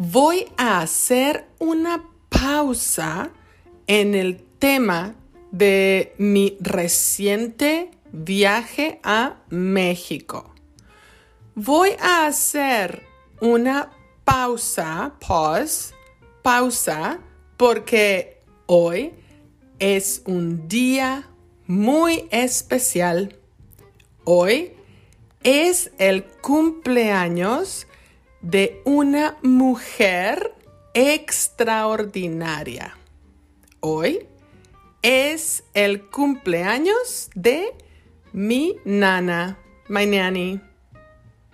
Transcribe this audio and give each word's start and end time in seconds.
voy 0.00 0.46
a 0.56 0.80
hacer 0.80 1.46
una 1.58 2.02
pausa 2.30 3.32
en 3.86 4.14
el 4.14 4.42
tema 4.58 5.14
de 5.50 6.14
mi 6.16 6.56
reciente 6.58 7.90
viaje 8.10 8.98
a 9.02 9.42
México. 9.50 10.54
Voy 11.54 11.90
a 12.00 12.24
hacer 12.24 13.02
una 13.42 13.90
pausa, 14.24 15.16
pause, 15.20 15.92
pausa, 16.40 17.18
porque 17.58 18.42
hoy 18.64 19.12
es 19.78 20.22
un 20.24 20.66
día 20.66 21.28
muy 21.66 22.26
especial. 22.30 23.36
Hoy 24.24 24.72
es 25.42 25.90
el 25.98 26.24
cumpleaños 26.24 27.86
de 28.40 28.80
una 28.84 29.36
mujer 29.42 30.54
extraordinaria. 30.94 32.96
Hoy 33.80 34.26
es 35.02 35.64
el 35.74 36.06
cumpleaños 36.06 37.30
de 37.34 37.72
mi 38.32 38.76
nana, 38.84 39.58
my 39.88 40.06
nanny. 40.06 40.60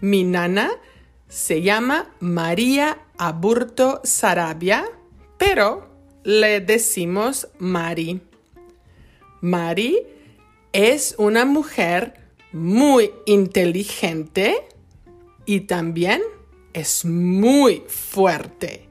Mi 0.00 0.24
nana 0.24 0.70
se 1.28 1.62
llama 1.62 2.12
María 2.20 2.98
Aburto 3.16 4.00
Sarabia, 4.04 4.84
pero 5.38 5.88
le 6.24 6.60
decimos 6.60 7.48
Mari. 7.58 8.20
Mari 9.40 10.02
es 10.72 11.14
una 11.18 11.44
mujer 11.44 12.14
muy 12.52 13.10
inteligente 13.26 14.66
y 15.46 15.60
también 15.60 16.22
es 16.72 17.04
muy 17.04 17.84
fuerte. 17.88 18.88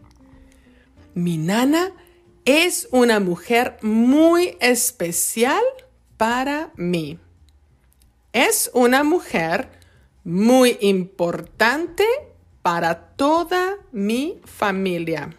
Mi 1.13 1.37
nana 1.37 1.91
es 2.45 2.87
una 2.91 3.19
mujer 3.19 3.77
muy 3.81 4.57
especial 4.59 5.63
para 6.17 6.71
mí. 6.75 7.19
Es 8.33 8.71
una 8.73 9.03
mujer 9.03 9.69
muy 10.23 10.77
importante 10.81 12.05
para 12.61 13.15
toda 13.15 13.77
mi 13.91 14.39
familia. 14.45 15.35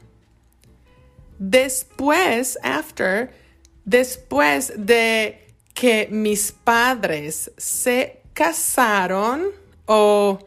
Después, 1.38 2.58
after, 2.62 3.32
después 3.84 4.72
de 4.76 5.54
que 5.74 6.08
mis 6.10 6.52
padres 6.52 7.50
se 7.56 8.22
casaron 8.34 9.46
o 9.86 10.38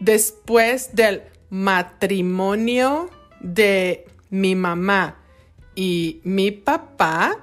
después 0.00 0.94
del 0.94 1.22
matrimonio 1.52 3.10
de 3.40 4.06
mi 4.30 4.54
mamá 4.54 5.18
y 5.74 6.22
mi 6.24 6.50
papá, 6.50 7.36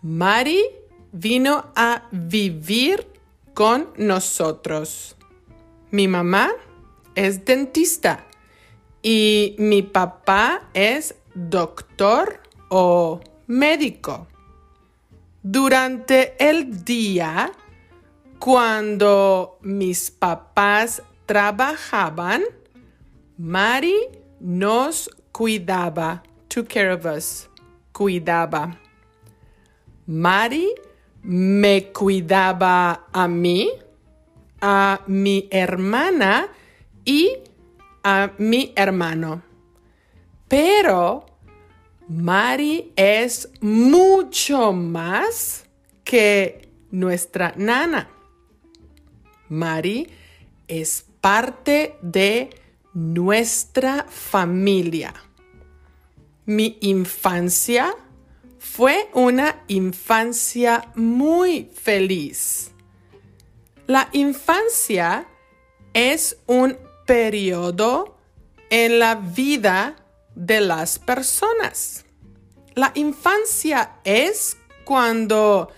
Mari 0.00 0.64
vino 1.12 1.66
a 1.76 2.08
vivir 2.10 3.06
con 3.52 3.90
nosotros. 3.98 5.14
Mi 5.90 6.08
mamá 6.08 6.50
es 7.14 7.44
dentista 7.44 8.24
y 9.02 9.56
mi 9.58 9.82
papá 9.82 10.70
es 10.72 11.14
doctor 11.34 12.40
o 12.70 13.20
médico. 13.46 14.26
Durante 15.42 16.34
el 16.38 16.82
día, 16.82 17.52
cuando 18.38 19.58
mis 19.60 20.10
papás 20.10 21.02
trabajaban, 21.26 22.42
Mari 23.38 23.94
nos 24.40 25.08
cuidaba, 25.30 26.24
took 26.48 26.66
care 26.68 26.90
of 26.90 27.06
us, 27.06 27.48
cuidaba. 27.92 28.76
Mari 30.08 30.74
me 31.22 31.92
cuidaba 31.92 33.06
a 33.12 33.28
mí, 33.28 33.70
a 34.60 35.02
mi 35.06 35.46
hermana 35.52 36.48
y 37.04 37.38
a 38.02 38.32
mi 38.38 38.72
hermano. 38.74 39.42
Pero 40.48 41.24
Mari 42.08 42.92
es 42.96 43.48
mucho 43.60 44.72
más 44.72 45.64
que 46.02 46.72
nuestra 46.90 47.54
nana. 47.56 48.08
Mari 49.48 50.08
es 50.66 51.06
parte 51.20 51.96
de 52.02 52.50
nuestra 52.98 54.06
familia. 54.08 55.14
Mi 56.46 56.78
infancia 56.80 57.94
fue 58.58 59.08
una 59.14 59.62
infancia 59.68 60.90
muy 60.96 61.70
feliz. 61.80 62.72
La 63.86 64.08
infancia 64.12 65.28
es 65.94 66.38
un 66.46 66.76
periodo 67.06 68.18
en 68.68 68.98
la 68.98 69.14
vida 69.14 69.94
de 70.34 70.60
las 70.60 70.98
personas. 70.98 72.04
La 72.74 72.90
infancia 72.96 74.00
es 74.02 74.56
cuando 74.84 75.70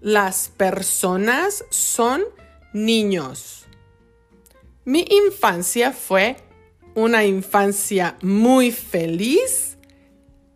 las 0.00 0.48
personas 0.56 1.66
son 1.68 2.24
niños. 2.72 3.66
Mi 4.86 5.04
infancia 5.10 5.92
fue 5.92 6.36
una 6.94 7.24
infancia 7.24 8.16
muy 8.22 8.70
feliz, 8.70 9.76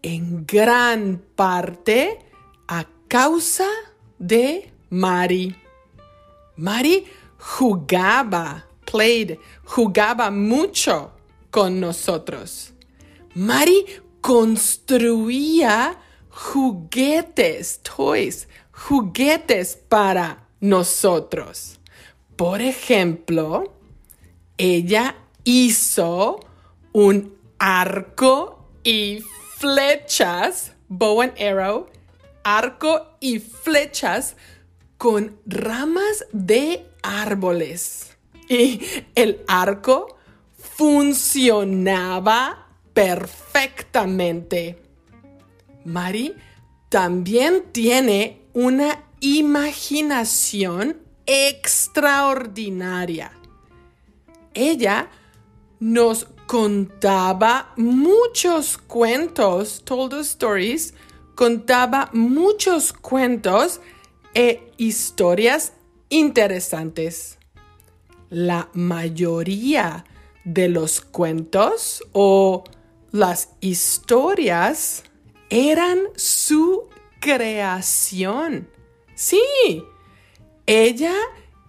en 0.02 0.46
gran 0.46 1.22
parte 1.34 2.18
a 2.68 2.86
causa 3.08 3.68
de 4.18 4.70
Mari. 4.90 5.56
Mari 6.56 7.04
jugaba, 7.38 8.66
played, 8.84 9.38
jugaba 9.64 10.30
mucho 10.30 11.12
con 11.50 11.80
nosotros. 11.80 12.72
Mari 13.34 13.84
construía 14.20 15.98
juguetes, 16.30 17.80
toys, 17.82 18.48
juguetes 18.72 19.76
para 19.88 20.48
nosotros. 20.60 21.80
Por 22.36 22.60
ejemplo, 22.60 23.74
ella 24.58 25.16
hizo 25.46 26.40
un 26.92 27.34
arco 27.58 28.68
y 28.82 29.24
flechas, 29.56 30.72
bow 30.88 31.22
and 31.22 31.40
arrow, 31.40 31.86
arco 32.42 33.16
y 33.20 33.38
flechas 33.38 34.36
con 34.98 35.38
ramas 35.46 36.26
de 36.32 36.84
árboles. 37.02 38.18
Y 38.48 38.80
el 39.14 39.42
arco 39.46 40.18
funcionaba 40.58 42.66
perfectamente. 42.92 44.82
Mari 45.84 46.34
también 46.88 47.66
tiene 47.72 48.42
una 48.52 49.04
imaginación 49.20 50.96
extraordinaria. 51.24 53.30
Ella 54.54 55.08
nos 55.80 56.26
contaba 56.46 57.72
muchos 57.76 58.78
cuentos, 58.78 59.82
told 59.84 60.14
us 60.14 60.28
stories, 60.30 60.94
contaba 61.34 62.10
muchos 62.12 62.92
cuentos 62.92 63.80
e 64.34 64.72
historias 64.76 65.72
interesantes. 66.08 67.38
La 68.30 68.68
mayoría 68.72 70.04
de 70.44 70.68
los 70.68 71.00
cuentos 71.00 72.02
o 72.12 72.64
las 73.12 73.50
historias 73.60 75.04
eran 75.50 75.98
su 76.16 76.88
creación. 77.20 78.68
Sí, 79.14 79.42
ella 80.66 81.14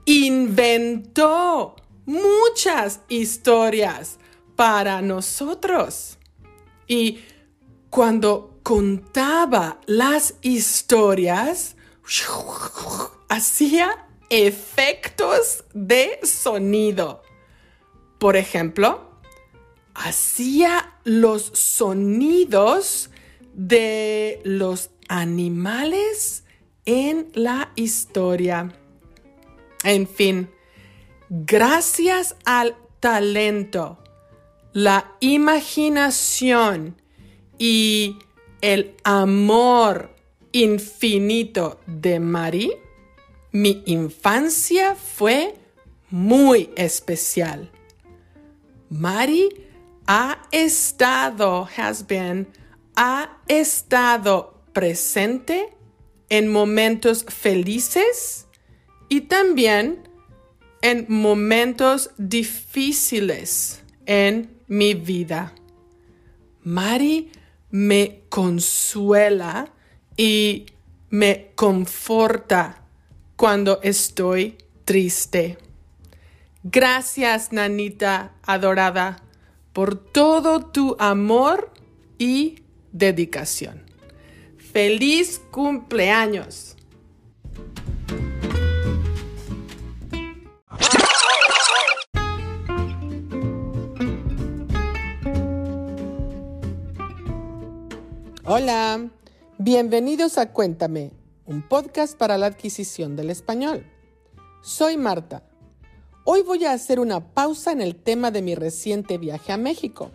inventó 0.05 1.75
muchas 2.07 3.01
historias 3.09 4.17
para 4.55 5.03
nosotros. 5.03 6.17
Y 6.87 7.19
cuando 7.91 8.59
contaba 8.63 9.79
las 9.85 10.33
historias, 10.41 11.75
hacía 13.29 14.07
efectos 14.29 15.65
de 15.73 16.19
sonido. 16.23 17.21
Por 18.17 18.35
ejemplo, 18.35 19.19
hacía 19.93 20.95
los 21.03 21.43
sonidos 21.53 23.09
de 23.53 24.41
los 24.43 24.89
animales 25.07 26.43
en 26.85 27.31
la 27.33 27.71
historia. 27.75 28.73
En 29.83 30.07
fin, 30.07 30.49
gracias 31.29 32.35
al 32.45 32.75
talento, 32.99 33.97
la 34.73 35.11
imaginación 35.19 37.01
y 37.57 38.17
el 38.61 38.95
amor 39.03 40.15
infinito 40.51 41.79
de 41.85 42.19
Mari, 42.19 42.71
mi 43.51 43.83
infancia 43.85 44.95
fue 44.95 45.55
muy 46.09 46.69
especial. 46.75 47.71
Mari 48.89 49.49
ha 50.07 50.47
estado, 50.51 51.67
has 51.77 52.07
been, 52.07 52.47
ha 52.95 53.37
estado 53.47 54.61
presente 54.73 55.73
en 56.29 56.51
momentos 56.51 57.25
felices 57.25 58.47
y 59.09 59.21
también 59.21 60.06
en 60.89 61.05
momentos 61.09 62.11
difíciles 62.17 63.81
en 64.05 64.49
mi 64.67 64.93
vida. 64.93 65.53
Mari 66.63 67.29
me 67.71 68.21
consuela 68.29 69.67
y 70.15 70.67
me 71.09 71.51
conforta 71.55 72.85
cuando 73.35 73.81
estoy 73.81 74.57
triste. 74.85 75.57
Gracias, 76.63 77.51
nanita 77.51 78.31
adorada, 78.43 79.21
por 79.73 79.97
todo 79.97 80.67
tu 80.67 80.95
amor 80.99 81.73
y 82.17 82.59
dedicación. 82.93 83.83
¡Feliz 84.57 85.41
cumpleaños! 85.51 86.76
Hola, 98.59 99.11
bienvenidos 99.59 100.39
a 100.39 100.51
Cuéntame, 100.51 101.11
un 101.45 101.61
podcast 101.61 102.17
para 102.17 102.39
la 102.39 102.47
adquisición 102.47 103.15
del 103.15 103.29
español. 103.29 103.85
Soy 104.63 104.97
Marta 104.97 105.43
Hoy 106.23 106.41
voy 106.41 106.65
a 106.65 106.71
hacer 106.71 106.99
una 106.99 107.35
pausa 107.35 107.71
en 107.71 107.81
el 107.81 107.95
tema 107.95 108.31
de 108.31 108.41
mi 108.41 108.55
reciente 108.55 109.19
viaje 109.19 109.51
a 109.51 109.57
México. 109.57 110.09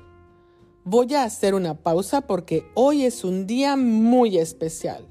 Voy 0.82 1.14
a 1.14 1.22
hacer 1.22 1.54
una 1.54 1.74
pausa 1.74 2.22
porque 2.22 2.66
hoy 2.74 3.04
es 3.04 3.22
un 3.22 3.46
día 3.46 3.76
muy 3.76 4.38
especial. 4.38 5.06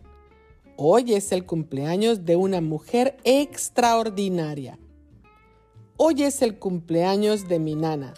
Hoy 0.75 1.13
es 1.13 1.31
el 1.31 1.45
cumpleaños 1.45 2.25
de 2.25 2.35
una 2.35 2.59
mujer 2.59 3.15
extraordinaria. 3.23 4.77
Hoy 5.95 6.23
es 6.23 6.41
el 6.41 6.59
cumpleaños 6.59 7.47
de 7.47 7.59
mi 7.59 7.75
nana. 7.75 8.13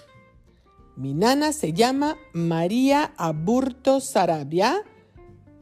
Mi 0.95 1.13
nana 1.13 1.53
se 1.53 1.71
llama 1.71 2.17
María 2.33 3.13
Aburto 3.15 3.99
Sarabia, 3.99 4.83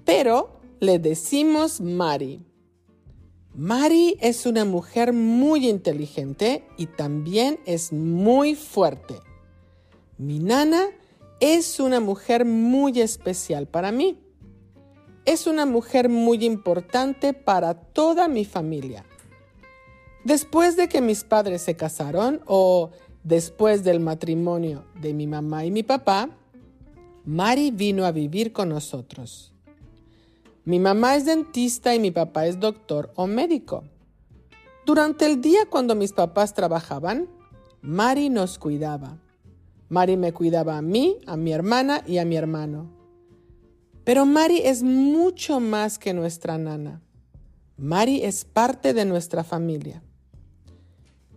pero 0.05 0.59
le 0.79 0.99
decimos 0.99 1.81
Mari. 1.81 2.41
Mari 3.53 4.17
es 4.21 4.45
una 4.45 4.63
mujer 4.63 5.11
muy 5.11 5.67
inteligente 5.67 6.63
y 6.77 6.85
también 6.87 7.59
es 7.65 7.91
muy 7.91 8.55
fuerte. 8.55 9.15
Mi 10.17 10.39
nana 10.39 10.87
es 11.41 11.79
una 11.79 11.99
mujer 11.99 12.45
muy 12.45 13.01
especial 13.01 13.67
para 13.67 13.91
mí. 13.91 14.19
Es 15.25 15.47
una 15.47 15.65
mujer 15.65 16.07
muy 16.07 16.45
importante 16.45 17.33
para 17.33 17.73
toda 17.73 18.27
mi 18.27 18.45
familia. 18.45 19.05
Después 20.23 20.77
de 20.77 20.87
que 20.87 21.01
mis 21.01 21.23
padres 21.23 21.63
se 21.63 21.75
casaron 21.75 22.41
o 22.45 22.91
después 23.23 23.83
del 23.83 23.99
matrimonio 23.99 24.85
de 25.01 25.13
mi 25.13 25.27
mamá 25.27 25.65
y 25.65 25.71
mi 25.71 25.83
papá, 25.83 26.29
Mari 27.25 27.71
vino 27.71 28.05
a 28.05 28.11
vivir 28.11 28.53
con 28.53 28.69
nosotros. 28.69 29.50
Mi 30.63 30.79
mamá 30.79 31.15
es 31.15 31.25
dentista 31.25 31.95
y 31.95 31.99
mi 31.99 32.11
papá 32.11 32.45
es 32.45 32.59
doctor 32.59 33.11
o 33.15 33.25
médico. 33.25 33.83
Durante 34.85 35.25
el 35.25 35.41
día 35.41 35.65
cuando 35.69 35.95
mis 35.95 36.13
papás 36.13 36.53
trabajaban, 36.53 37.27
Mari 37.81 38.29
nos 38.29 38.59
cuidaba. 38.59 39.17
Mari 39.89 40.17
me 40.17 40.33
cuidaba 40.33 40.77
a 40.77 40.81
mí, 40.81 41.17
a 41.25 41.35
mi 41.35 41.51
hermana 41.51 42.03
y 42.05 42.19
a 42.19 42.25
mi 42.25 42.35
hermano. 42.35 42.91
Pero 44.03 44.25
Mari 44.25 44.59
es 44.63 44.83
mucho 44.83 45.59
más 45.59 45.97
que 45.97 46.13
nuestra 46.13 46.57
nana. 46.57 47.01
Mari 47.77 48.23
es 48.23 48.45
parte 48.45 48.93
de 48.93 49.05
nuestra 49.05 49.43
familia. 49.43 50.03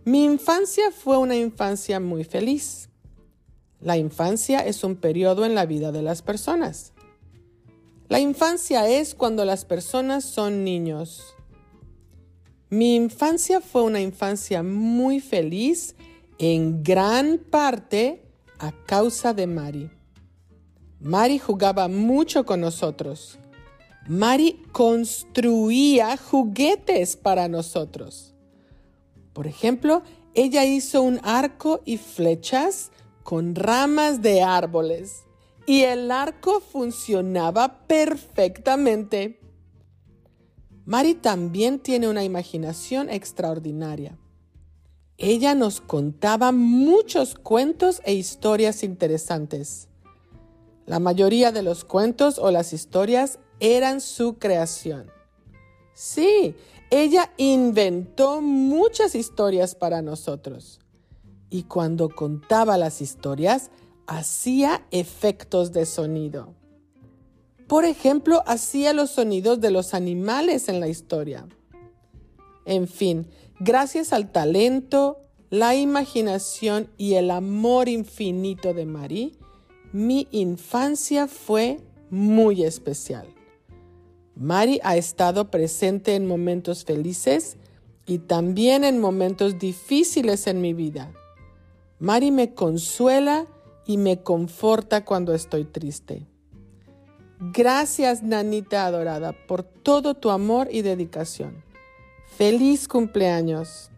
Mi 0.03 0.23
infancia 0.23 0.91
fue 0.91 1.17
una 1.17 1.35
infancia 1.35 1.99
muy 1.99 2.23
feliz. 2.23 2.89
La 3.81 3.97
infancia 3.97 4.59
es 4.59 4.83
un 4.83 4.95
periodo 4.95 5.45
en 5.45 5.55
la 5.55 5.65
vida 5.65 5.91
de 5.91 6.03
las 6.03 6.21
personas. 6.21 6.93
La 8.07 8.19
infancia 8.19 8.87
es 8.87 9.15
cuando 9.15 9.45
las 9.45 9.65
personas 9.65 10.23
son 10.23 10.63
niños. 10.63 11.35
Mi 12.69 12.95
infancia 12.95 13.61
fue 13.61 13.81
una 13.81 13.99
infancia 13.99 14.61
muy 14.61 15.19
feliz 15.19 15.95
en 16.37 16.83
gran 16.83 17.39
parte 17.39 18.21
a 18.59 18.71
causa 18.85 19.33
de 19.33 19.47
Mari. 19.47 19.89
Mari 20.99 21.39
jugaba 21.39 21.87
mucho 21.87 22.45
con 22.45 22.61
nosotros. 22.61 23.39
Mari 24.07 24.61
construía 24.71 26.15
juguetes 26.15 27.17
para 27.17 27.47
nosotros. 27.47 28.35
Por 29.33 29.47
ejemplo, 29.47 30.03
ella 30.35 30.63
hizo 30.63 31.01
un 31.01 31.19
arco 31.23 31.81
y 31.85 31.97
flechas 31.97 32.91
con 33.23 33.55
ramas 33.55 34.21
de 34.21 34.43
árboles 34.43 35.25
y 35.65 35.81
el 35.81 36.11
arco 36.11 36.59
funcionaba 36.59 37.87
perfectamente. 37.87 39.39
Mari 40.85 41.15
también 41.15 41.79
tiene 41.79 42.07
una 42.07 42.23
imaginación 42.23 43.09
extraordinaria. 43.09 44.17
Ella 45.17 45.55
nos 45.55 45.81
contaba 45.81 46.51
muchos 46.51 47.35
cuentos 47.35 48.01
e 48.03 48.13
historias 48.13 48.83
interesantes. 48.83 49.87
La 50.85 50.99
mayoría 50.99 51.51
de 51.51 51.63
los 51.63 51.85
cuentos 51.85 52.37
o 52.37 52.51
las 52.51 52.73
historias 52.73 53.39
eran 53.59 54.01
su 54.01 54.37
creación. 54.37 55.09
Sí, 55.93 56.55
ella 56.91 57.31
inventó 57.37 58.41
muchas 58.41 59.15
historias 59.15 59.73
para 59.73 60.01
nosotros. 60.01 60.79
Y 61.49 61.63
cuando 61.63 62.09
contaba 62.09 62.77
las 62.77 63.01
historias, 63.01 63.71
hacía 64.07 64.85
efectos 64.91 65.71
de 65.71 65.85
sonido. 65.85 66.53
Por 67.67 67.85
ejemplo, 67.85 68.43
hacía 68.45 68.93
los 68.93 69.11
sonidos 69.11 69.59
de 69.59 69.71
los 69.71 69.93
animales 69.93 70.69
en 70.69 70.79
la 70.79 70.87
historia. 70.87 71.47
En 72.65 72.87
fin, 72.87 73.27
gracias 73.59 74.13
al 74.13 74.31
talento, 74.31 75.17
la 75.49 75.75
imaginación 75.75 76.89
y 76.97 77.13
el 77.13 77.31
amor 77.31 77.89
infinito 77.89 78.73
de 78.73 78.85
Marie, 78.85 79.31
mi 79.93 80.27
infancia 80.31 81.27
fue 81.27 81.79
muy 82.09 82.63
especial. 82.63 83.27
Mari 84.35 84.79
ha 84.83 84.97
estado 84.97 85.49
presente 85.49 86.15
en 86.15 86.27
momentos 86.27 86.83
felices 86.83 87.57
y 88.05 88.19
también 88.19 88.83
en 88.83 88.99
momentos 88.99 89.57
difíciles 89.57 90.47
en 90.47 90.59
mi 90.59 90.73
vida. 90.73 91.13
Mari 91.99 92.31
me 92.31 92.53
consuela 92.53 93.47
y 93.85 93.97
me 93.97 94.21
conforta 94.21 95.05
cuando 95.05 95.33
estoy 95.33 95.65
triste. 95.65 96.25
Gracias, 97.39 98.23
nanita 98.23 98.85
adorada, 98.85 99.33
por 99.47 99.63
todo 99.63 100.13
tu 100.15 100.29
amor 100.31 100.69
y 100.71 100.81
dedicación. 100.81 101.63
Feliz 102.37 102.87
cumpleaños. 102.87 103.89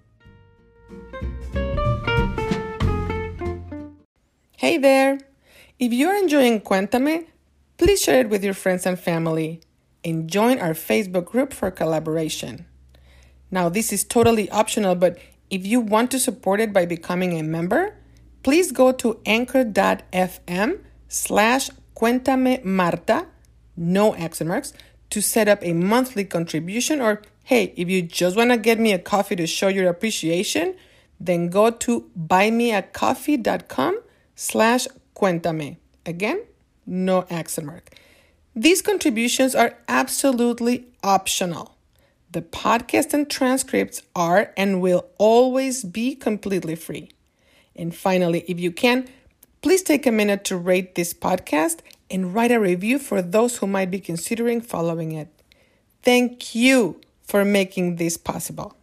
Hey 4.57 4.79
there! 4.79 5.19
If 5.79 5.93
you're 5.93 6.17
enjoying 6.17 6.61
Cuéntame, 6.61 7.27
please 7.77 8.01
share 8.01 8.21
it 8.21 8.29
with 8.29 8.43
your 8.43 8.55
friends 8.55 8.87
and 8.87 8.97
family 8.97 9.61
and 10.03 10.27
join 10.27 10.59
our 10.59 10.73
Facebook 10.73 11.25
group 11.25 11.53
for 11.53 11.69
collaboration. 11.69 12.65
Now, 13.51 13.69
this 13.69 13.93
is 13.93 14.03
totally 14.03 14.49
optional, 14.49 14.95
but 14.95 15.19
if 15.49 15.65
you 15.65 15.79
want 15.79 16.11
to 16.11 16.19
support 16.19 16.59
it 16.59 16.73
by 16.73 16.85
becoming 16.85 17.39
a 17.39 17.43
member, 17.43 17.95
please 18.47 18.71
go 18.71 18.93
to 18.93 19.19
anchor.fm 19.25 20.79
slash 21.09 21.69
cuéntame 21.93 22.63
marta 22.63 23.27
no 23.75 24.15
accent 24.15 24.47
marks, 24.47 24.71
to 25.09 25.21
set 25.21 25.49
up 25.49 25.59
a 25.61 25.73
monthly 25.73 26.23
contribution 26.23 27.01
or 27.01 27.21
hey, 27.43 27.73
if 27.75 27.89
you 27.89 28.01
just 28.01 28.37
want 28.37 28.51
to 28.51 28.57
get 28.57 28.79
me 28.79 28.93
a 28.93 28.99
coffee 28.99 29.35
to 29.35 29.45
show 29.45 29.67
your 29.67 29.89
appreciation, 29.89 30.75
then 31.19 31.49
go 31.49 31.69
to 31.69 32.09
buymeacoffee.com 32.17 33.99
slash 34.35 34.87
cuéntame. 35.13 35.75
Again, 36.05 36.41
no 36.85 37.25
accent 37.29 37.67
mark. 37.67 37.95
These 38.55 38.81
contributions 38.81 39.55
are 39.55 39.77
absolutely 39.89 40.87
optional. 41.03 41.75
The 42.31 42.43
podcast 42.43 43.13
and 43.13 43.29
transcripts 43.29 44.03
are 44.15 44.53
and 44.55 44.79
will 44.79 45.05
always 45.17 45.83
be 45.83 46.15
completely 46.15 46.75
free. 46.75 47.11
And 47.77 47.95
finally, 47.95 48.43
if 48.47 48.59
you 48.59 48.71
can, 48.71 49.07
please 49.61 49.83
take 49.83 50.05
a 50.07 50.11
minute 50.11 50.43
to 50.45 50.57
rate 50.57 50.95
this 50.95 51.13
podcast 51.13 51.79
and 52.09 52.33
write 52.33 52.51
a 52.51 52.59
review 52.59 52.99
for 52.99 53.21
those 53.21 53.57
who 53.57 53.67
might 53.67 53.91
be 53.91 53.99
considering 53.99 54.61
following 54.61 55.11
it. 55.11 55.27
Thank 56.03 56.55
you 56.55 57.01
for 57.23 57.43
making 57.43 57.97
this 57.97 58.15
possible. 58.17 58.76